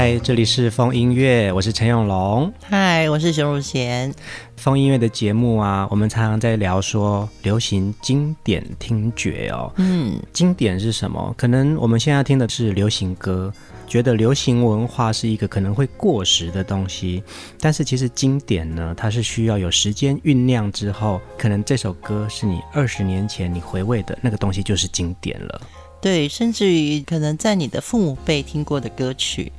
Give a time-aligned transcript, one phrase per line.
[0.00, 2.52] 嗨，这里是风音乐，我是陈永龙。
[2.62, 4.14] 嗨，我是熊汝贤。
[4.56, 9.72] 风音乐的节目啊，我们常常在聊说流行经典听觉哦。
[9.76, 11.34] 嗯，经典是什么？
[11.36, 13.52] 可能我们现在听的是流行歌，
[13.88, 17.20] 觉得流行文化是一个可能会过时的东西。
[17.58, 25.60] 但是其实经典呢，它是需要有时间酝酿之后，可能这首歌是你二十年前你回味的那个东西，就是经典了。
[26.00, 29.50] 对，甚至于可能在你的父母辈听过的歌曲。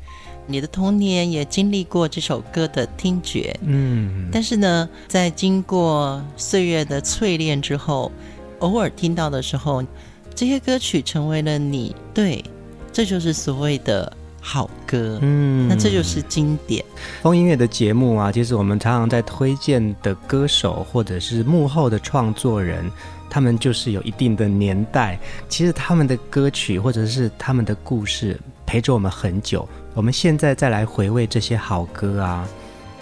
[0.49, 8.11] 你的童年也经历过这首歌的听觉，嗯，但是呢，在经过岁月的淬炼之后，
[8.59, 9.85] 偶尔听到的时候，
[10.33, 12.43] 这些歌曲成为了你，对，
[12.91, 14.11] 这就是所谓的
[14.41, 16.83] 好歌，嗯，那这就是经典。
[17.21, 22.89] 风音乐的节目啊，其实我们常常在推荐的歌手或者是幕后的创作人，
[23.29, 29.67] 他们就是有一定的年代，其实他们的歌曲或者是他们的故事陪着我们很久。
[29.99, 32.47] 我们现在再来回味这些好歌啊，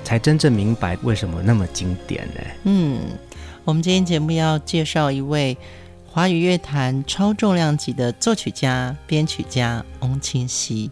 [0.03, 2.41] 才真正明白为什么那么经典呢？
[2.63, 2.99] 嗯，
[3.63, 5.55] 我们今天节目要介绍一位
[6.07, 10.89] 华语乐坛超重量级的作曲家、编曲家翁清溪。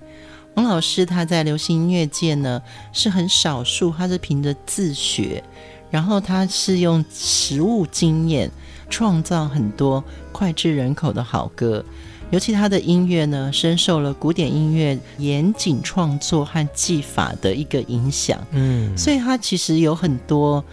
[0.53, 2.61] 翁老师他在流行音乐界呢
[2.94, 5.43] 是很少数，他是凭着自学，
[5.89, 8.52] 然后他是用实务经验
[8.92, 11.83] 创造很多脍炙人口的好歌。
[12.31, 18.39] 尤其他的音乐呢，深受了古典音乐严谨创作和技法的一个影响。
[18.52, 20.63] 嗯，所以他其实有很多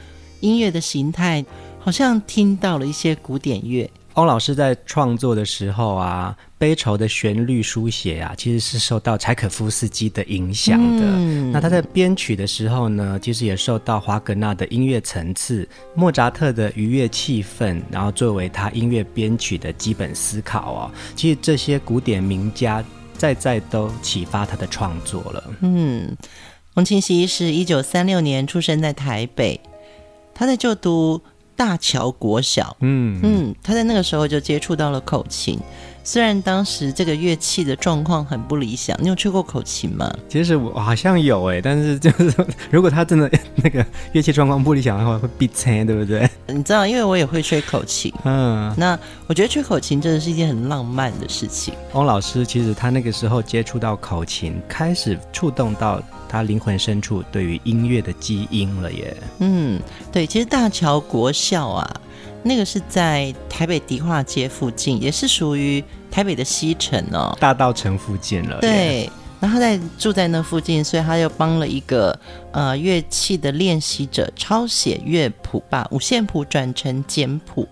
[0.41, 1.45] 音乐的形态，
[1.79, 3.89] 好像听到了一些古典乐。
[4.15, 11.03] 翁老师在创作的时候啊，悲愁的旋律书写啊，其实是受到柴可夫斯基的影响的。
[11.03, 20.91] 嗯、那他在编曲的时候呢，其实也受到华格纳的音乐层次、莫扎特的愉悦气氛，然后作为他音乐编曲的基本思考哦。
[21.17, 22.85] 其实这些古典名家
[23.17, 25.45] 在在都启发他的创作了。
[25.63, 26.15] 嗯，
[26.75, 29.59] 翁清溪是一九三六年出生在台北，
[30.35, 31.23] 他在就读。
[31.57, 35.59] 大桥国小，嗯嗯，他在那个时候就接触到了口琴。
[36.05, 40.13] 虽然当时这个乐器的状况很不理想，你有吹过口琴吗？
[40.29, 42.35] 其实我好像有哎，但是就是
[42.73, 46.29] 如果他真的那个乐器状况不理想的话，会闭声，对不对？
[46.49, 48.99] 你知道，因为我也会吹口琴，嗯，那
[49.29, 51.73] 我觉得吹口琴真的是一件很浪漫的事情。
[51.93, 56.03] 翁老师其实他那个时候接触到口琴，开始触动到
[56.33, 59.15] 他灵魂深处对于音乐的基因了耶。
[59.41, 59.79] 嗯，
[60.11, 62.01] 对，其实大桥国校啊。
[62.45, 68.59] 那个是在台北迪化街附近，也是属于台北的西城哦，大道城附近了。
[68.61, 72.19] 对，然后他在住在那附近，所以他又帮了一个
[72.51, 77.69] 呃乐器的练习者抄写乐谱，把五线谱转成简谱，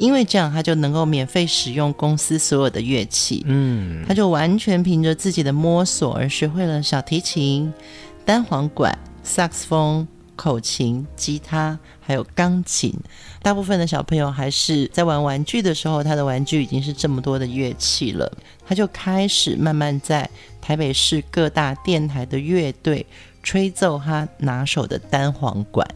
[0.00, 3.44] 因为这样他就能够免费使用公司所有的乐器。
[3.46, 7.72] 嗯，他就完全凭着自己的摸索而学会了小提琴、
[8.24, 10.08] 单簧管、萨克斯风。
[10.36, 12.94] 口琴、吉他还有钢琴，
[13.42, 18.32] 大部分的小朋友还是在玩玩具的时候，他的玩具已经是这么多的乐器了。
[18.66, 20.26] 他就开始慢慢在
[20.58, 23.04] 台北市各大电台的乐队
[23.42, 25.86] 吹奏他拿手的单簧管。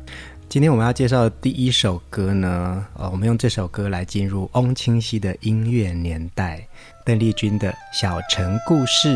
[0.55, 6.65] 今天我们要介绍的第一首歌呢，呃，我们用这首歌来进入翁清溪的音乐年代，
[7.05, 9.09] 邓丽君的《小城故事》。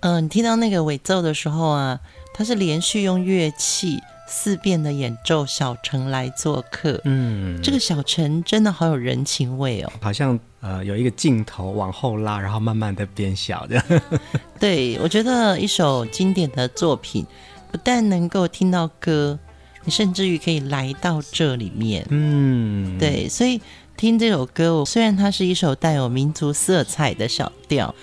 [0.00, 2.00] 嗯、呃，你听到那个尾奏的时候啊，
[2.32, 5.44] 它是连续用乐器四遍的演奏。
[5.46, 13.84] 小城来做客，嗯，这个小城真的好有人情味哦，好像呃有一个镜头往后拉，然后慢慢的变小这样。
[14.60, 17.24] 对，我觉得一首经典的作品，
[17.70, 19.38] 不但能够听到歌，
[19.84, 23.60] 你甚至于可以来到这里面，嗯，对，所以。
[23.96, 27.94] 听这首歌，虽然它是一首带有民族色彩的小调，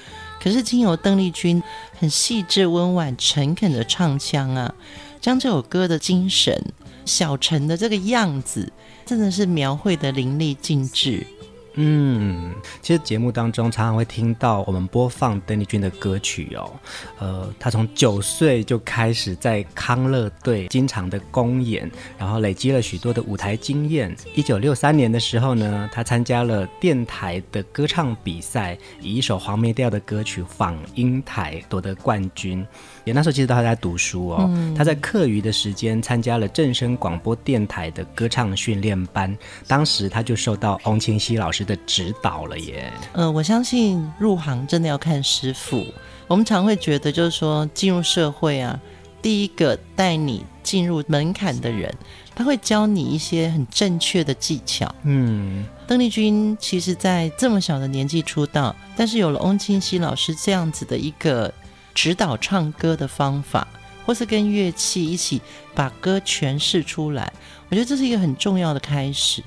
[0.42, 1.62] 可是经由邓丽君
[2.00, 4.74] 很细致、温婉、诚恳的唱腔啊，
[5.20, 6.74] 将这首歌的精神、
[7.06, 8.72] 小陈的这个样子，
[9.06, 11.28] 真的是描绘的淋漓尽致。
[11.76, 16.72] 嗯，其实节目当中常常会听到我们播放邓丽君的歌曲哦。
[17.20, 24.16] 呃，她从九岁就开始在康乐队经常的公演，然后累积了许多的舞台经验。
[24.36, 32.66] 一九六三年的时候呢，她参加了电台的歌唱比赛，以一首黄梅调的歌曲《访英台》夺得冠军。
[33.04, 39.36] 也那时候其实他还在读书哦，嗯、他在课余的时间参加了正声广播电台的歌唱训练班，
[39.68, 42.94] 当时他就受到翁清溪老师的指导了耶。
[43.14, 45.86] 呃，我相信入行真的要看师傅。
[46.28, 48.80] 我们常会觉得就是说进入社会啊，
[49.22, 51.94] 第一个带你进入门槛的人，
[52.36, 54.94] 他会教你一些很正确的技巧。
[55.04, 61.52] 嗯，邓丽君其实在这么小的年纪出道，但是有了翁清溪老师这样子的一个。
[61.94, 63.68] 指导唱歌的方法，
[64.06, 65.42] 或是跟乐器一起
[65.74, 67.32] 把歌诠释出来，
[67.70, 69.44] 我觉得这是一个很重要的开始。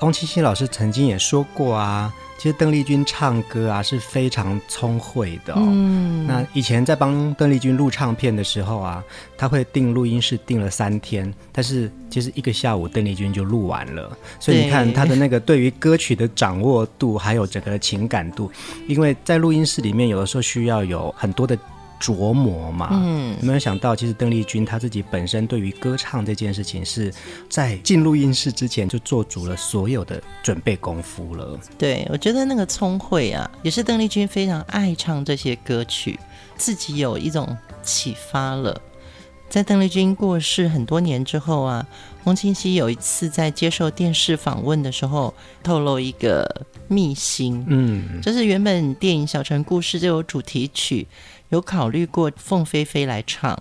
[0.00, 5.56] 翁清溪老师曾经也说过啊，其实邓丽君唱歌啊是非常聪慧的哦。
[5.58, 9.02] 嗯，那以前在帮邓丽君录唱片的时候啊，
[9.38, 14.14] 他会订录音室订了三天，但是其实一个下午邓丽君就录完了。
[14.38, 18.52] 所以你看他的那个对于歌曲的掌握度，还有整个情感度，
[18.86, 21.58] 因为在录音室里面有的时候需要有很多的。
[22.06, 27.12] 琢磨嘛，嗯，有没有想到，其实邓丽君她自己本身对于歌唱这件事情，是
[27.50, 31.58] 在进录音室之前就做足了所有的准备功夫了。
[31.76, 36.16] 对，我觉得那个聪慧啊，也是邓丽君非常爱唱这些歌曲，
[36.56, 38.80] 自己有一种启发了。
[39.48, 41.86] 在邓丽君过世很多年之后啊，
[42.24, 45.32] 翁清溪有一次在接受电视访问的时候，
[45.62, 51.06] 透露一个秘辛，嗯，就是原本电影《小城故事》就有主题曲。
[51.50, 53.56] 有考虑过凤飞飞来唱，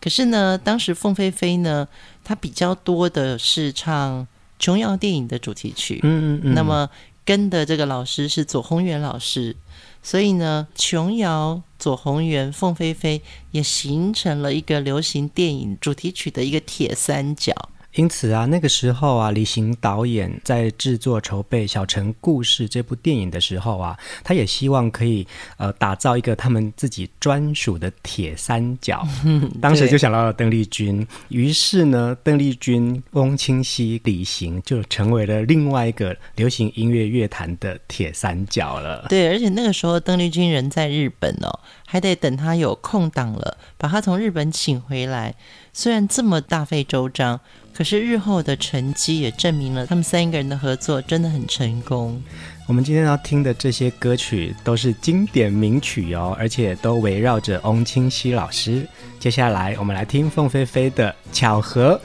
[0.00, 1.86] 可是呢，当时凤飞飞呢，
[2.24, 4.26] 她比较多的是唱
[4.58, 6.88] 琼瑶电影的主题曲，嗯嗯嗯，那么
[7.24, 9.54] 跟的这个老师是左宏元老师，
[10.02, 17.52] 所以呢，琼瑶、左宏元、凤飞飞也形成了一个流行电影主题曲的一个铁三角。
[17.94, 25.26] 因此啊，那个时候啊，李行导演在制作筹备《小城故事》这部电影的时候啊，他也希望可以
[25.58, 29.06] 呃打造一个他们自己专属的铁三角。
[29.60, 39.04] 当时就想到了邓丽君，于是呢，邓丽君、翁清溪、李行就成为了另外一个流行音乐乐坛的铁三角了。
[39.10, 45.34] 对，而且那个时候邓丽君人在日本哦，还得等她有空档了，把她从日本请回来。
[45.74, 47.38] 虽然这么大费周章。
[47.74, 52.22] 可是日后的成绩也证明了他们三个人的合作真的很成功。
[52.68, 58.86] 我们今天要听的这些歌曲都是经典名曲哦，而且都围绕着翁清溪老师。
[59.18, 62.00] 接下来我们来听凤飞飞的《巧合》。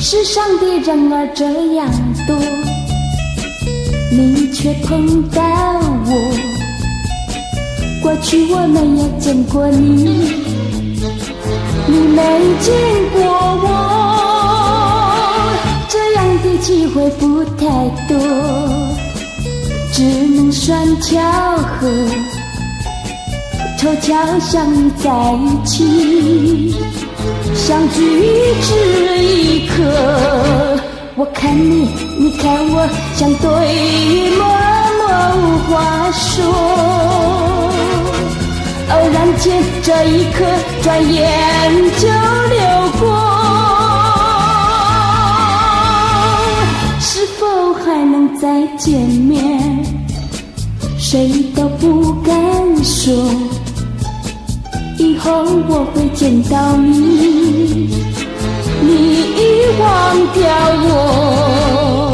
[0.00, 1.88] 世上的人儿这样
[2.26, 2.36] 多，
[4.10, 5.42] 你却碰到
[6.06, 6.58] 我。
[8.00, 10.47] 过去我没有见过你。
[11.90, 12.22] 你没
[12.60, 12.70] 见
[13.14, 13.22] 过
[13.62, 13.66] 我，
[15.88, 17.64] 这样的机会不太
[18.06, 18.14] 多，
[19.90, 21.18] 只能算巧
[21.56, 21.88] 合，
[23.78, 26.76] 凑巧相遇在一起，
[27.54, 27.98] 相聚
[28.60, 29.74] 只一刻。
[31.16, 33.48] 我看你，你看我，像对
[34.36, 34.44] 默
[34.98, 35.08] 默
[35.40, 35.42] 无
[35.72, 37.47] 话说。
[38.90, 40.44] 偶然间，这一刻
[40.82, 41.22] 转眼
[41.98, 42.58] 就流
[42.98, 43.06] 过，
[46.98, 49.84] 是否还能再见面？
[50.96, 52.32] 谁都不敢
[52.82, 53.14] 说。
[54.98, 55.30] 以后
[55.68, 57.88] 我会见到你，
[58.80, 58.88] 你
[59.36, 59.86] 已忘
[60.32, 60.42] 掉
[60.88, 62.07] 我。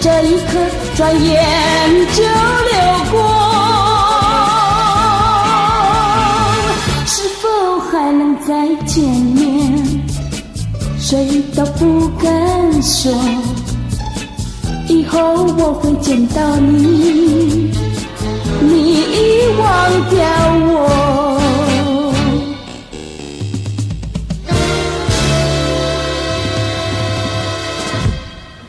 [0.00, 0.58] 这一刻
[0.96, 1.34] 转眼
[2.14, 2.74] 就流
[3.12, 3.16] 过，
[7.06, 7.48] 是否
[7.90, 10.04] 还能再见面？
[10.98, 13.12] 谁都不敢说，
[14.88, 15.18] 以后
[15.58, 17.70] 我会见到你，
[18.60, 19.64] 你已忘
[20.10, 20.18] 掉
[20.68, 21.35] 我。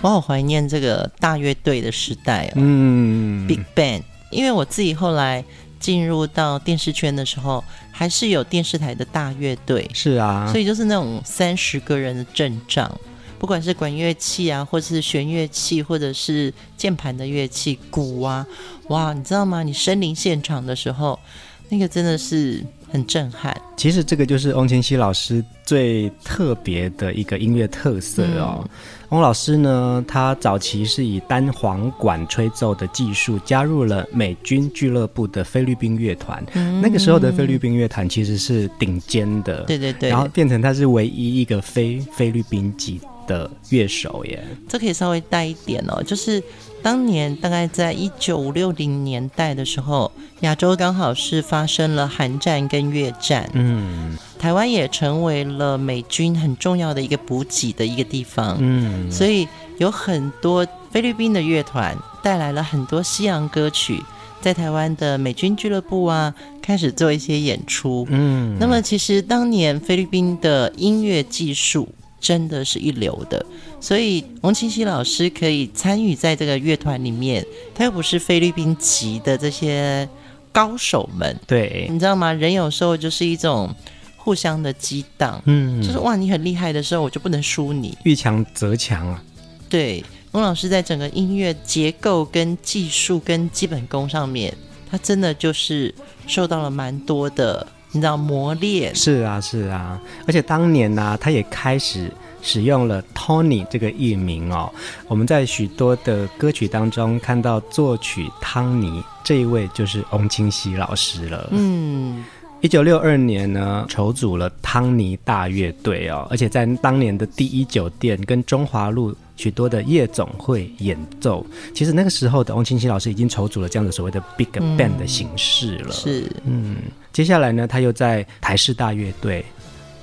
[0.07, 4.03] 我好怀念这个大乐队的时代哦，嗯，Big Band。
[4.29, 5.43] 因为我自己后来
[5.81, 7.61] 进入到电视圈的时候，
[7.91, 12.89] 还是有电视台的大乐队，是啊，所以就是那种三十个人的阵仗，
[13.37, 18.47] 不管是管乐器啊，或者是弦乐器，或者是键盘的乐器，鼓啊，
[18.87, 19.61] 哇，你知道吗？
[19.61, 21.19] 你身临现场的时候，
[21.67, 23.55] 那个真的是很震撼。
[23.75, 28.59] 其实这个就是翁清溪老师最特别的一个音乐特色哦。
[28.63, 28.69] 嗯
[29.09, 36.45] 翁老师呢，他早期是以单簧管吹奏的技术加入了美军俱乐部的菲律宾乐团。
[36.55, 44.43] 嗯，那个时候的菲律宾乐团其实是顶尖的，对对对，然后变成他是唯一一个非菲律宾籍的乐手耶。
[44.67, 46.41] 这可以稍微带一点哦，就是。
[46.83, 50.09] 当年大概在一九五六零年代的时候，
[50.41, 59.45] 亚洲刚好是发生了韩战跟越战，嗯，台湾也成为了美军很重要的一个补给的一个地方，嗯，所以
[59.79, 64.01] 有很多菲律宾的乐团带来了很多西洋歌曲，
[64.39, 71.89] 在台湾的美军俱乐部啊开始做一些演出，嗯，那么其实当年菲律宾的音乐技术。
[72.19, 73.45] 真的是一流的，
[73.79, 77.45] 所以翁清溪老师可以参与在这个乐团里面，
[77.75, 80.07] 他又不是菲律宾籍的这些
[80.51, 82.33] 高手们，对，你知道吗？
[82.33, 83.73] 人有时候就是一种
[84.15, 89.23] 互相的激荡，嗯，就是哇，你很厉害的时候，我就不能输你，遇强则强啊。
[89.69, 94.53] 对，翁老师在整个音乐结构跟技术跟基本功上面，
[94.89, 95.93] 他真的就是
[96.25, 97.67] 受到了蛮多的。
[97.91, 104.71] 你知道磨练是啊是啊，而且当年呢、啊，他也开始使用了 Tony 这个艺名哦。
[105.07, 111.47] 我们在许多的歌曲当中看到作曲汤尼这一位就是翁清溪老师了。
[111.51, 112.23] 嗯，
[112.61, 119.15] 一九六二年呢，筹组了汤尼大乐队哦，而且在当年的第一酒店跟中华路。
[119.37, 125.89] 许多的夜总会演奏，其实那个时候的翁清溪老师已经筹组了这样的所谓的 Big Band 的形式了。
[125.89, 126.77] 嗯、是，嗯，
[127.13, 129.45] 接下来呢，他又在台式大乐队、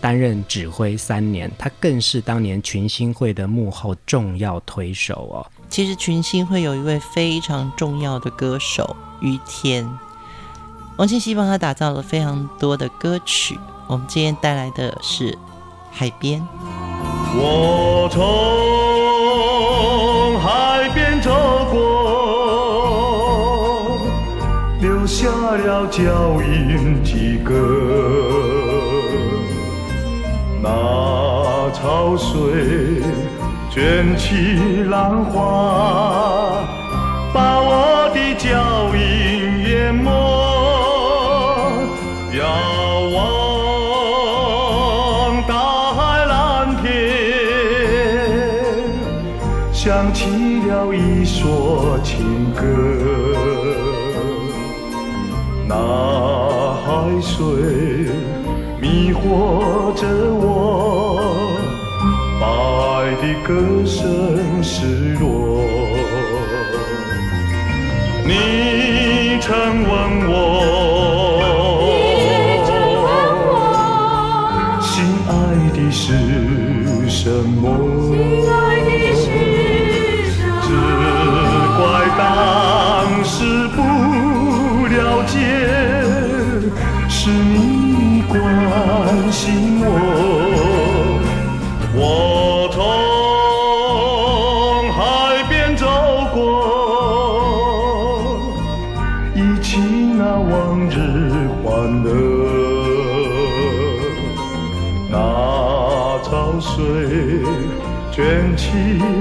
[0.01, 5.45] 担任指挥三年，他更是当年群星会的幕后重要推手哦。
[5.69, 9.85] 其实群星会有一位非常重要的歌手于天，
[10.97, 13.59] 王庆希帮他打造了非常多的歌曲。
[13.89, 15.33] 我们今天带来的是
[15.91, 16.41] 《海边》。
[17.37, 18.09] 我
[19.35, 21.31] 从海边走
[21.73, 21.81] 过，
[24.81, 27.53] 留下了脚印几个，
[30.63, 30.69] 那
[31.73, 33.03] 潮水
[33.71, 36.63] 卷起浪花，
[37.33, 39.03] 把我的脚印
[59.35, 61.19] 说着我，
[62.41, 63.51] 把爱的歌
[63.85, 63.99] 声
[64.63, 65.27] 失落。
[68.25, 68.31] 你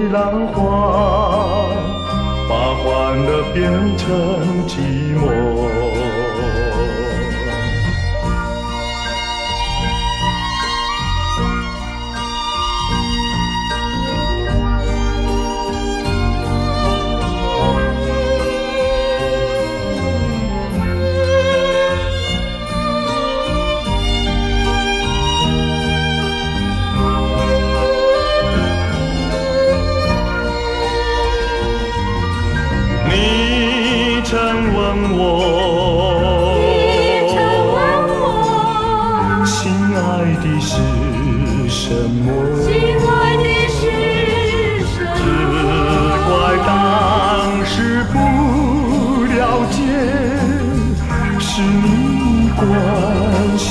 [0.10, 1.84] 浪花。
[2.50, 4.78] 把欢乐变成寂
[5.18, 5.83] 寞。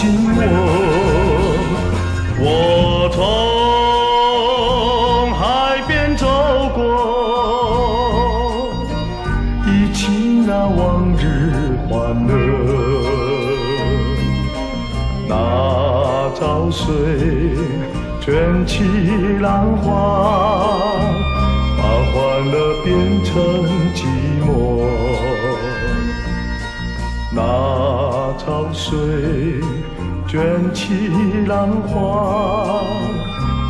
[0.02, 0.42] 紧握
[2.40, 3.22] 我从
[5.32, 6.26] 海边走
[6.74, 6.80] 过
[9.64, 11.22] 忆起那往日
[11.88, 12.32] 欢乐
[15.28, 15.32] 那
[16.34, 16.84] 潮水
[18.20, 18.82] 卷起
[19.40, 19.86] 浪花
[21.78, 23.30] 把欢乐变成
[23.94, 24.02] 寂
[24.44, 24.50] 寞
[27.30, 27.40] 那
[28.36, 29.60] 潮水
[30.32, 30.40] 卷
[30.72, 30.94] 起
[31.46, 32.82] 浪花，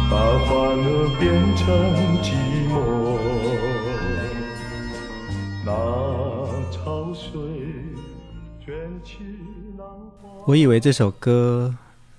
[0.09, 1.67] 把欢乐变成
[2.23, 2.35] 寂
[2.71, 3.19] 寞，
[5.67, 5.73] 那
[6.71, 7.33] 潮水
[8.65, 8.73] 卷
[9.05, 9.17] 起
[9.77, 9.89] 浪
[10.23, 10.29] 花。
[10.47, 11.75] 我以为这首歌。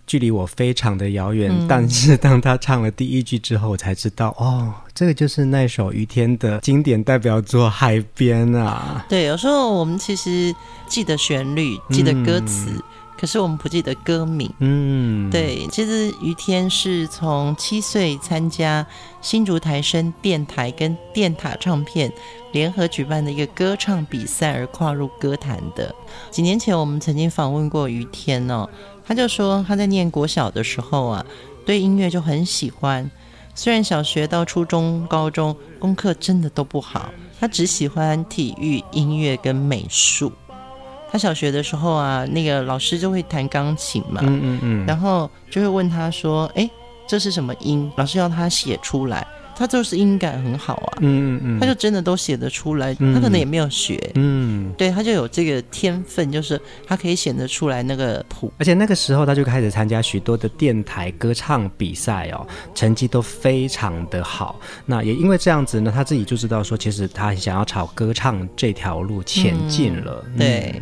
[0.06, 9.04] 距离我非常的遥远，嗯、但是当他唱了第一句之后，我才知道哦，这个就是那首于天的经典代表作《海边》啊。
[9.08, 10.54] 对，有时候我们其实
[10.88, 12.84] 记得旋律，记得歌词，嗯、
[13.24, 14.54] 可是我们不记得歌名。
[14.60, 18.86] 嗯，对，其实于天是从七岁参加
[19.22, 22.12] 新竹台声电台跟电塔唱片
[22.52, 25.96] 联合举办的一个歌唱比赛而跨入歌坛的。
[26.32, 28.70] 几年前我们曾经访问过于天哦。
[29.06, 31.26] 他就说他在念国小的时候啊，
[31.66, 33.10] 对音乐就很喜欢。
[33.56, 37.10] 虽然小学到初中、高中功课真的都不好，
[37.40, 40.34] 他只喜欢体育、音乐跟美术。
[41.14, 46.68] 他小学的时候啊，那个老师就会弹钢琴嘛，嗯嗯嗯，然后就会问他说：“哎，
[47.08, 49.28] 这是什么音？”老师要他写出来。
[49.56, 64.60] 他就是音感很好啊，嗯嗯，他就真的都写得出来，嗯、他可能也没有学，嗯，对，他就有这个天分，就是他可以显得出来那个谱，而且那个时候他就开始参加许多的电台歌唱比赛哦，成绩都非常的好。
[64.86, 70.82] 那也因为这样子呢，他自己就知道说，其实他想要朝歌唱这条路前进了，嗯、对。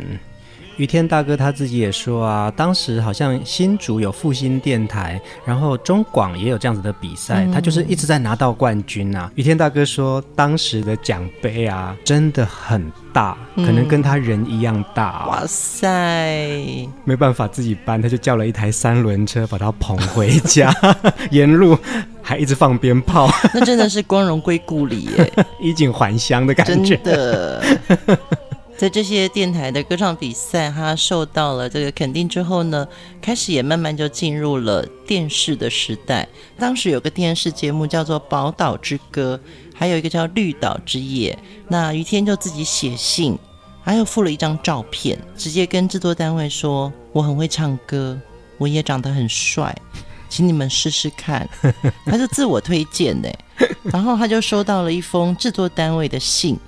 [0.76, 9.30] 于天大哥他自己也说啊，当时好像新竹有复兴电台，然后中广也有这样子的比赛，嗯、他就是一直在拿到冠军啊。
[9.34, 15.24] 于天大哥说，当时的奖杯啊，真的很大，可能跟他人一样大。
[15.24, 20.74] 嗯、哇塞，没办法自己搬，他就叫了一台三轮车把他捧回家，
[21.30, 21.76] 沿路
[22.22, 26.96] 还一直放鞭炮， 那真的是光荣归故里耶， 衣锦还乡的感觉。
[26.96, 27.64] 真的。
[28.76, 32.86] 在这些电台的歌唱比赛，他受到了这个肯定之后呢，
[33.20, 36.26] 开始也慢慢就进入了电视的时代。
[36.58, 39.38] 当时有个电视节目叫做《宝岛之歌》，
[39.72, 41.38] 还有一个叫《绿岛之夜》。
[41.68, 43.38] 那于天就自己写信，
[43.84, 48.18] 还有附了一张照片，直接跟制作单位说：“我很会唱歌，
[48.58, 49.72] 我也长得很帅，
[50.28, 51.48] 请你们试试看。”
[52.04, 53.28] 他就自我推荐呢，
[53.84, 56.58] 然后他就收到了一封制作单位的信。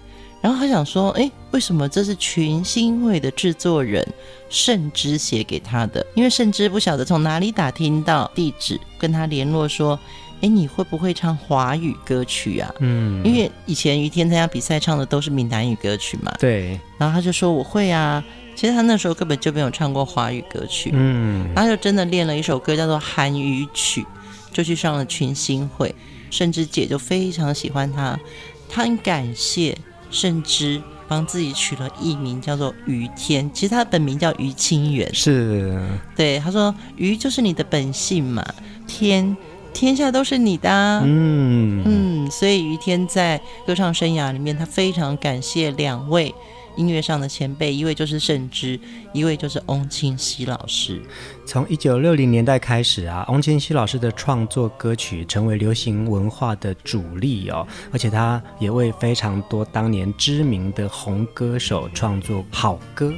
[0.45, 4.07] 然后他想说，哎，为什么这是群星会的制作人
[4.51, 6.07] 盛之写给他的？
[6.15, 9.99] 因为盛之不晓得从哪里打听到地址，跟他联络说，
[10.43, 12.71] 哎，你会不会唱华语歌曲啊？
[12.81, 16.31] 嗯，因为以前于天参加比赛唱的都是闽南语歌曲嘛。
[16.39, 16.79] 对。
[16.99, 18.23] 然后他就说我会啊，
[18.55, 20.91] 其实他那时候根本就没有唱过华语歌曲。
[20.93, 21.49] 嗯。
[21.55, 24.05] 然后就真的练了一首歌叫做韩语曲，
[24.53, 25.95] 就去上了群星会。
[26.31, 28.21] 盛之姐就非常喜欢他，
[28.69, 29.75] 他很感谢。
[30.15, 33.51] 盛之帮自己取了艺名，叫做于天。
[33.53, 35.13] 其实他的本名叫于清源。
[35.13, 35.79] 是，
[36.17, 38.43] 对，他说：“于就是你的本性嘛，
[38.87, 39.37] 天，
[39.73, 46.33] 天下都是你的啊。”嗯嗯，所以于天在歌唱生涯里面，他非常感谢两位。
[46.77, 48.79] 音乐上的前辈，一位就是盛之，
[49.13, 51.01] 一位就是翁清溪老师。
[51.47, 63.13] 从一九六零年代开始啊，翁清溪老师的创作歌曲成为流行文化的主力哦，而且他也为非常多当年知名的红歌手创作好歌。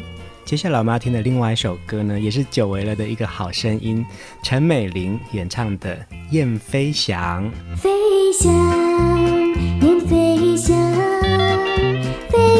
[0.45, 4.07] 接下来我们要听的另外一首歌呢，也是久违了的一个好声音，
[4.45, 5.97] 陈美玲演唱的
[6.31, 7.51] 《燕飞翔》。
[7.77, 7.91] 飞
[8.33, 8.86] 翔，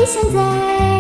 [0.07, 0.96] 现在。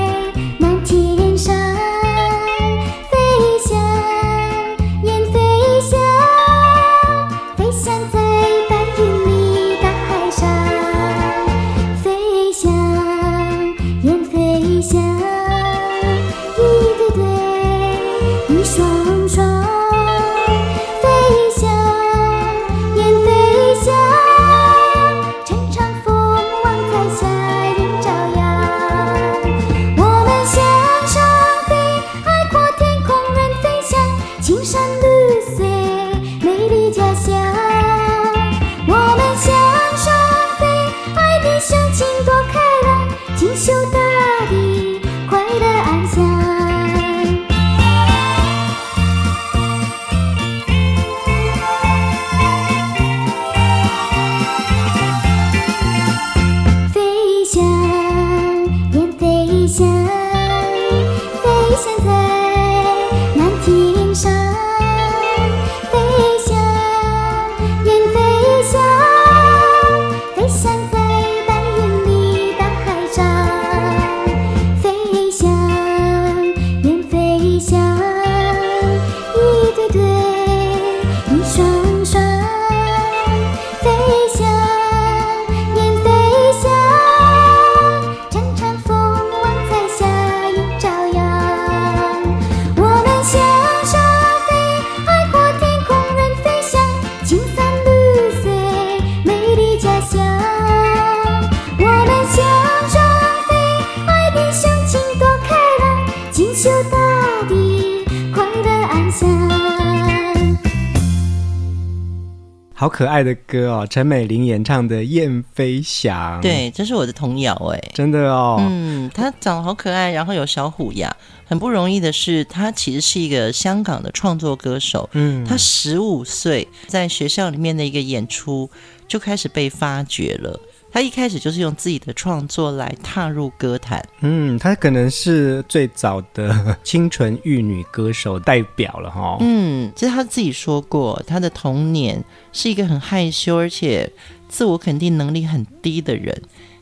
[112.96, 116.38] 可爱的歌哦，陈美玲演唱的《燕飞翔》。
[116.40, 118.56] 对，这是我的童谣哎，真的哦。
[118.58, 121.14] 嗯，她长得好可爱，然后有小虎牙。
[121.44, 125.10] 很不容易的是，她其实是一个香港的创作歌手。
[125.12, 128.70] 嗯，她十五岁在学校里面的一个演出
[129.06, 130.58] 就开始被发掘了。
[130.96, 134.02] 他一开始就是用自己的创作来踏入歌坛。
[134.20, 139.36] 嗯，他可能是最早的清纯玉女歌手代表了哈。
[139.40, 144.10] 嗯，其实他自己说过，他的童年是一个很害羞而且
[144.48, 146.34] 自我肯定能力很低的人。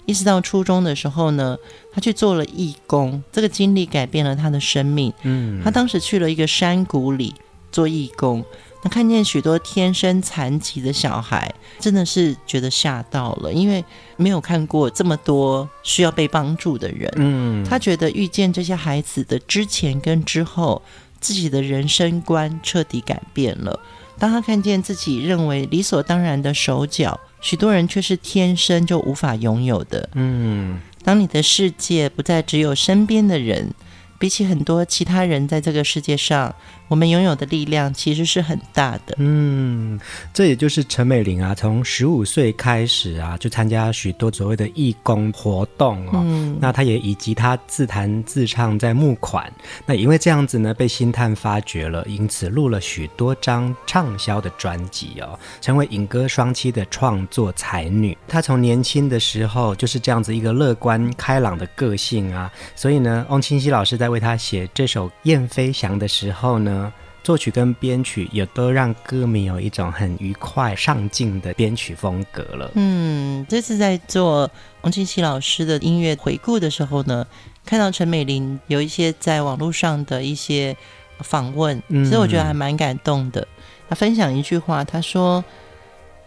[0.07, 1.59] 一直到初中的时候呢，
[1.93, 5.13] 他去做了义工，这个经历改变了他的生命。
[5.25, 7.35] 嗯，他当时去了一个山谷里
[7.73, 8.45] 做义工。
[8.85, 13.83] 那看见许多天生残疾的小孩，真的是觉得吓到了，因为
[14.19, 17.11] 没有看过这么多需要被帮助的人。
[17.17, 20.83] 嗯，他觉得遇见这些孩子的之前跟之后，
[21.19, 23.81] 自己的人生观彻底改变了。
[24.19, 30.11] 当他看见自己认为理所当然的手脚，许多人却是天生就无法拥有的。
[30.13, 33.73] 嗯，当你的世界不再只有身边的人。
[34.17, 36.55] 比起很多其他人在这个世界上，
[36.89, 39.15] 我们拥有的力量其实是很大的。
[39.19, 39.99] 嗯，
[40.33, 46.23] 这也就是陈美玲啊，从十五岁开始啊，就参加许多所谓的义工活动哦。
[46.25, 49.51] 嗯，那她也以及她自弹自唱在募款。
[49.87, 58.17] 那因为这样子呢，被星探发掘了，因此录了许多张畅销的专辑哦，成为影歌双栖的创作才女。
[58.29, 66.84] 她从年轻的时候就是这样子一个乐观开朗的个性啊，所以呢，翁清溪老师在为她写这首《燕飞翔》的时候呢。
[67.25, 72.71] 作曲跟编曲也都让歌迷有一种很愉快上进的编曲风格了。
[72.75, 74.49] 嗯，这次在做
[74.83, 77.27] 王俊熙老师的音乐回顾的时候呢，
[77.65, 80.77] 看到陈美玲有一些在网络上的一些
[81.21, 83.49] 访问，其实我觉得还蛮感动的。
[83.89, 85.43] 他分享一句话，他说：“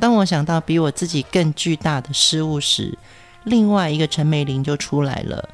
[0.01, 2.97] 当我想到比我自己更巨大的失误时，
[3.43, 5.47] 另外一个陈美玲就出来了。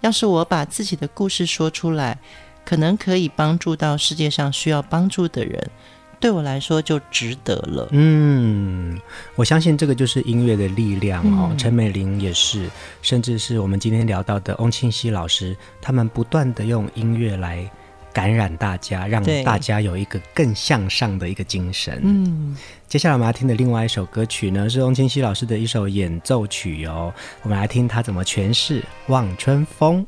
[0.00, 2.18] 要是我把自己的故事说出来。”
[2.64, 5.70] 可能可以帮助到世界上需要帮助的人，
[6.20, 7.88] 对我来说就值得了。
[7.92, 8.98] 嗯，
[9.34, 11.48] 我相信这个就是音乐的力量哦。
[11.50, 12.70] 嗯、陈美玲也是，
[13.02, 17.68] 甚至是我们今天聊到的翁清溪老师，他们不断地用音乐来
[18.12, 22.00] 感染大家，让大家有一个更向上的一个精神。
[22.04, 27.12] 嗯，接下来我们要听的另外一首歌曲呢，是翁清溪老师的一首演奏曲哦。
[27.42, 30.02] 我们来听他怎么诠释《望春风》。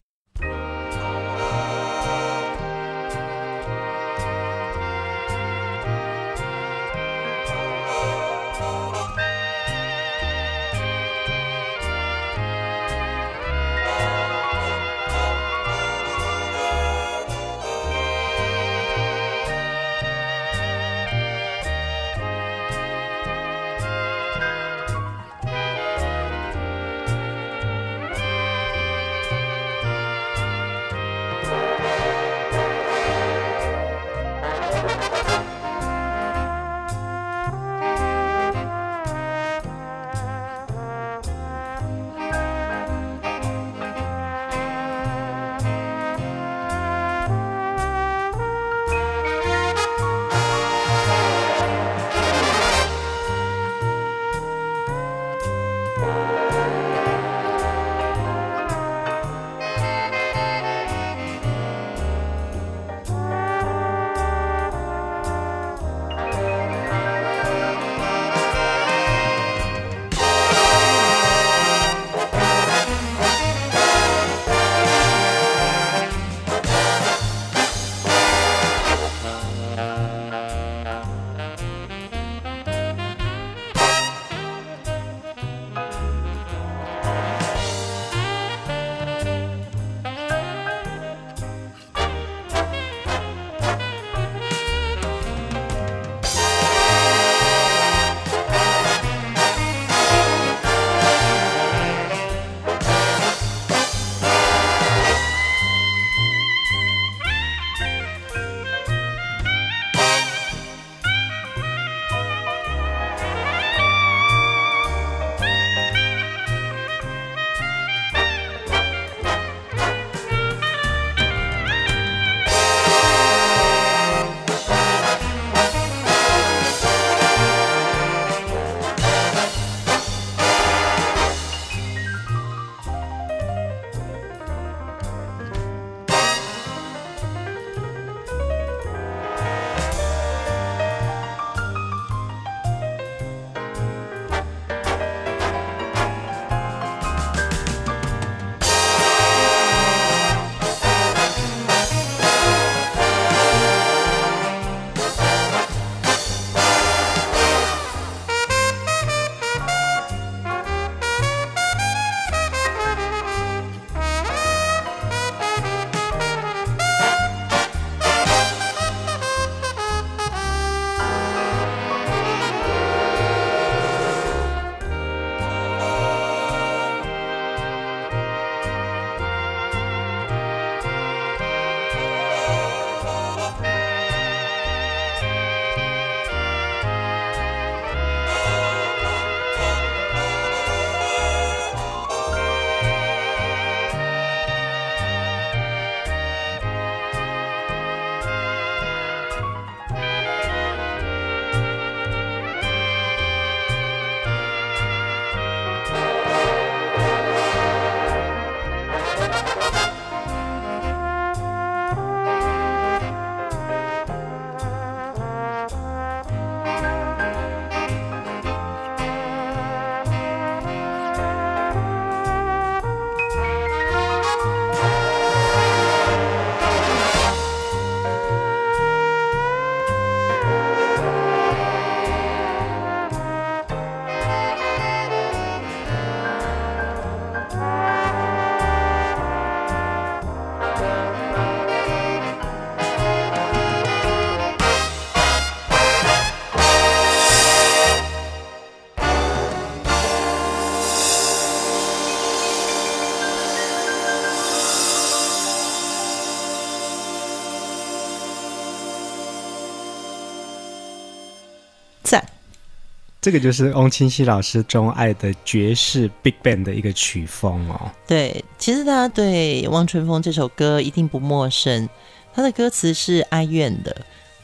[263.23, 267.89] 这个就是翁清溪老师钟爱的爵士 Big Band 的一个曲风哦。
[268.05, 271.89] 对，其实大家对《望春风》这首歌一定不陌生，
[272.35, 273.97] 它的歌词是哀怨的，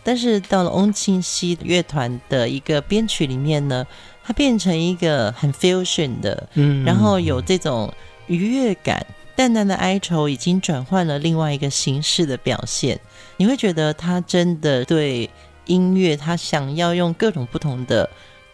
[0.04, 3.84] 但是到了翁清溪乐团的一个编曲里面呢，
[4.22, 7.92] 它变成一个很 fusion 的，嗯，然后有这种
[8.28, 13.00] 愉悦感，淡淡的哀愁已经转换了另外一个形式的表现，
[13.38, 15.28] 你会觉得他真的对
[15.66, 18.08] 音乐，他想要用各种不同的。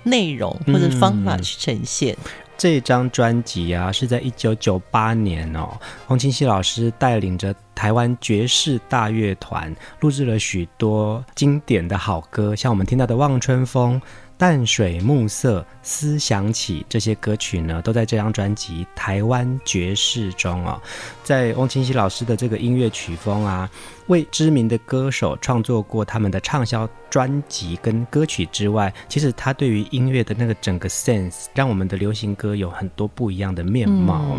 [0.04, 2.16] 内容或者方法去呈现。
[2.56, 14.00] 这张专辑啊，是在一九九八年哦，洪清溪老师带领着台湾爵士大乐团录制了许多经典的好歌，像我们听到的《望春风》。
[14.36, 20.80] 淡水暮色、思想起这些歌曲呢，都在这张专辑《台湾爵士》中哦。
[21.22, 23.70] 在翁清溪老师的这个音乐曲风啊，
[24.08, 34.36] 为知名的歌手创作过他们的畅销专辑跟歌曲之外，其实他对于音乐的那个整个 sense，让我们的流行歌有很多不一样的面貌。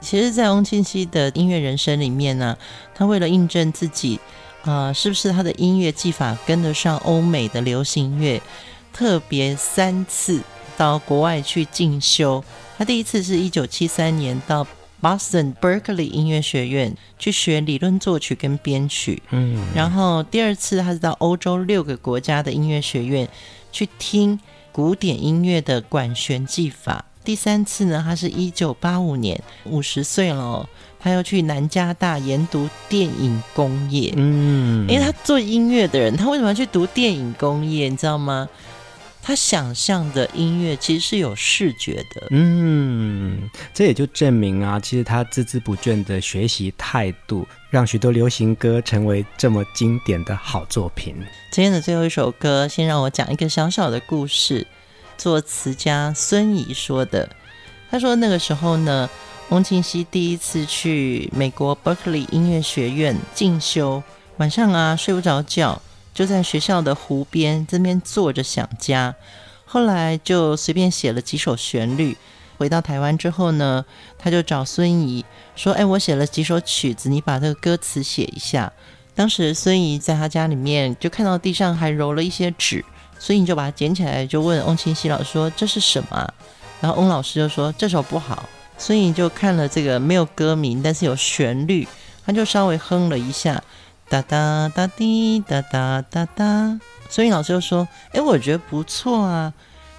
[0.00, 2.56] 其实，在翁清溪的音乐人生里面呢，
[2.94, 4.18] 他为了印证自己，
[4.62, 8.40] 啊、是不是他的音乐技法跟得上欧美的流行乐？
[8.94, 10.40] 特别三次
[10.76, 12.42] 到国外去进修，
[12.78, 14.64] 他第一次是一九七三年到
[15.02, 23.28] Boston Berkeley 音乐学院去学理论作曲跟编曲，嗯，然后第二次他是到欧洲六个国家的音乐学院
[23.70, 24.38] 去听
[24.72, 30.66] 古典音乐的管弦技法，第三次呢，他是一九八五年五十岁了，
[30.98, 37.88] 他要去南加大研读电影工业，嗯，因为他做音乐的人，他为什么要去读电影工业？
[37.88, 38.48] 你知道吗？
[39.26, 51.16] 他想象的音乐其实是有视觉的，嗯，这也就证明啊，其实他孜孜不倦的学习态度，让许多流行歌成为这么经典的好作品。
[51.50, 54.66] 今天的最后一首歌，先让我讲一个小小的故事。
[55.16, 57.26] 作词家孙怡说的，
[57.90, 59.08] 他说那个时候呢，
[59.48, 64.02] 翁清溪第一次去美国 Berkeley 音乐学院进修，
[64.36, 65.80] 晚上啊睡不着觉。
[66.14, 69.14] 就在学校的湖边这边坐着想家，
[69.66, 72.16] 后来就随便写了几首旋律。
[72.56, 73.84] 回到台湾之后呢，
[74.16, 75.24] 他就找孙怡
[75.56, 78.72] 说：“哎，我写了几首曲子，你把这个歌词写一下。”
[79.16, 82.84] 当时孙怡在他家里面就看到地上还揉了一些纸，
[83.18, 86.32] 孙怡就把它捡起来，就问翁清溪老师说：“这是什么？”
[86.80, 88.48] 然后翁老师就说：“这首不好。”
[88.78, 91.86] 孙怡就看了这个没有歌名，但是有旋律，
[92.24, 93.62] 他就稍微哼了一下。
[94.14, 96.78] 哒哒哒滴哒哒哒哒，
[97.10, 99.52] 所以老师就说：“哎，我觉得不错啊。”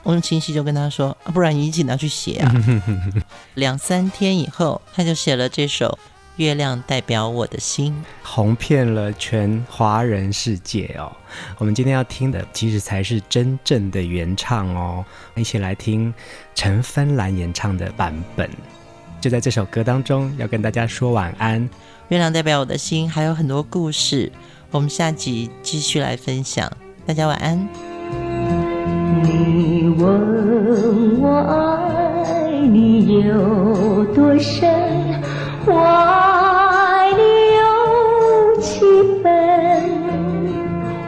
[0.03, 2.53] 翁清溪就跟他说：“啊，不然你一起拿去写啊。
[3.55, 5.99] ”两三天以后，他就写了这首
[6.37, 7.91] 《月亮代表我的心》，
[8.23, 11.11] 红遍了全华人世界哦。
[11.57, 15.03] 我们今天要听的，其实才是真正的原唱哦。
[15.35, 16.13] 一起来听
[16.53, 18.49] 陈芬兰演唱的版本。
[19.19, 21.69] 就在这首歌当中，要跟大家说晚安。
[22.09, 24.31] 月亮代表我的心，还有很多故事，
[24.69, 26.71] 我们下集继续来分享。
[27.03, 27.67] 大家晚安。
[29.23, 34.69] 你问我爱你有多深，
[35.65, 37.17] 我爱你
[37.57, 38.79] 有几
[39.23, 39.33] 分？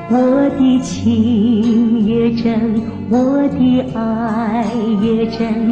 [0.09, 2.81] 我的情也真，
[3.11, 4.65] 我的爱
[5.03, 5.71] 也真。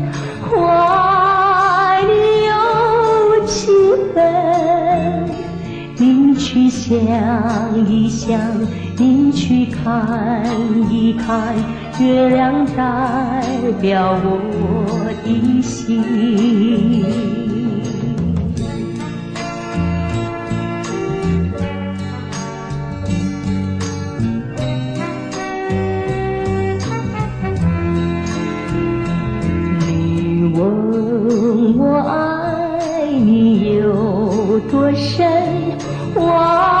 [6.91, 8.37] 想一想
[8.97, 10.43] 你去看
[10.89, 11.55] 一看
[12.01, 13.41] 月亮代
[13.79, 16.03] 表我的心。
[29.87, 35.25] 你问我爱你有多深
[36.15, 36.80] 我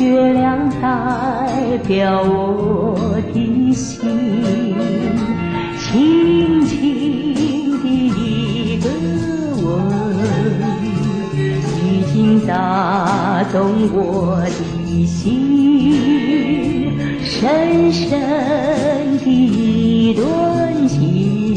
[0.00, 2.96] 月亮代表我
[3.34, 4.00] 的心，
[5.78, 8.88] 轻轻的一个
[9.62, 9.68] 吻，
[11.76, 11.78] 已
[12.14, 13.60] 经打动
[13.92, 14.50] 我的
[15.06, 21.54] 心，深深的一段情，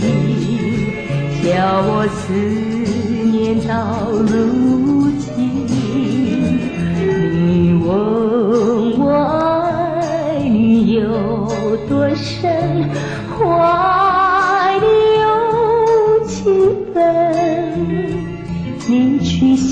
[1.41, 2.33] 叫我思
[3.31, 4.62] 念到如